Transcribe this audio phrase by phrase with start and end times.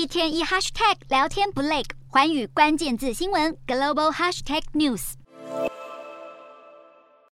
[0.00, 5.12] 一天一 hashtag 聊天不累，寰宇关键字新闻 global hashtag news。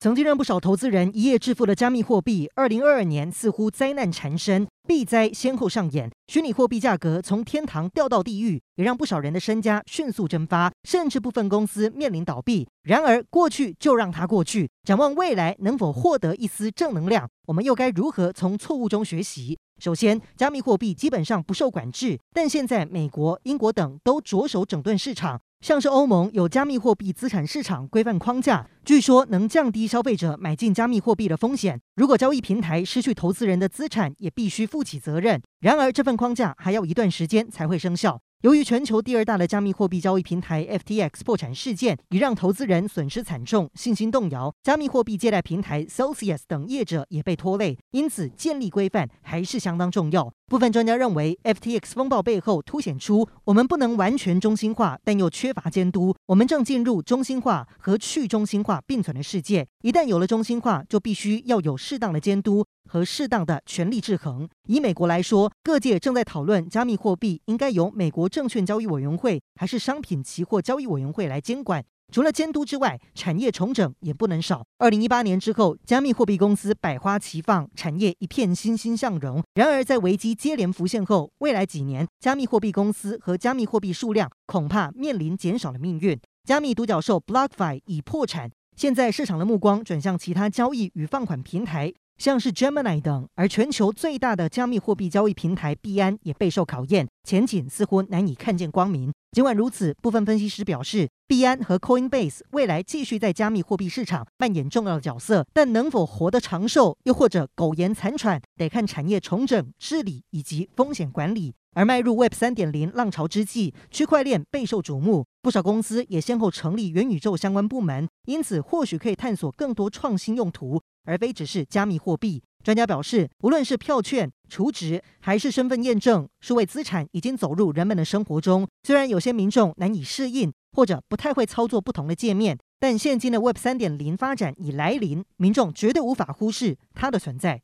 [0.02, 12.68] 曾经让不少投资人一夜致富的加密货币，二零二二年似乎灾难缠身，币灾先后上演，虚拟货币价格从天堂掉到地狱，也让不少人的身家迅速蒸发，甚至部分公司面临倒闭。
[12.84, 19.58] 然而，过去就让它过去，展望未来能否获得一丝正能量，我们又该如何从错误中学习？
[19.80, 25.42] 首先，加密货币基本上不受管制，但现在美国、英国等都着手整顿市场。
[25.60, 31.82] 像是欧盟有加密货币资产市场规范框架，据说能降低消费者买进加密货币的风险。
[31.96, 35.42] 如果交易平台失去投资人的资产，也必须负起责任。
[35.60, 38.20] 然而，这份框架还要一段时间才会生效。
[38.42, 44.54] 由于全球第二大的加密货币交易平台 FTX 破产事件，已让投资人损失惨重，信心动摇。
[44.62, 50.32] 加密货币借贷平台 Celsius 等业者也被拖累，因此建立规范还是相当重要。
[50.50, 56.16] 部分专家认为，FTX 风暴背后凸显出我们不能完全中心化，但又缺乏监督。
[56.28, 59.68] 我们正进入中心化和去中心化并存的世界。
[59.82, 64.48] 一旦有了中心化，就必须要有适当的监督和适当的权力制衡。
[64.70, 71.84] 以美国来说，各界正在讨论加密货币应该由美国证券交易委员会还是商品期货交易委员会来监管。
[72.12, 74.66] 除了监督之外，产业重整也不能少。
[74.78, 79.44] 二零一八年之后，加密货币公司百花齐放，产业一片欣欣向荣。
[79.56, 86.18] 然而，在危机接连浮现后，未来几年加密货币公司和加密货币数量恐怕面临减少的命运。
[86.46, 91.94] 加密独角兽 BlockFi 已破产，现在市场的目光转向其他交易与放款平台。
[92.18, 99.14] 像是 Gemini 等，而全球最大的加密货币交易平台币安也备受考验，前景似乎难以看见光明。
[99.32, 111.54] 尽管如此，部分分析师表示，币安和 Coinbase 未来继续在加密货币市场扮演重要角色，但能否活得长寿，又或者苟延残喘，得看产业重整、治理以及风险管理。
[111.76, 120.82] 而迈入 Web 三点零浪潮之际，区块链备受瞩目，不少公司也先后成立元宇宙相关部门，因此或许可以探索更多创新用途。
[121.08, 122.44] 而非只是加密货币。
[122.64, 128.68] 专家表示，无论是票券、储值还是身份验证，数位资产已经走入人们的生活中。
[128.84, 137.62] 虽然有些民众难以适应，或者不太会操作不同的界面，但现今的 Web 三点零发展已来临，民众绝对无法忽视它的存在。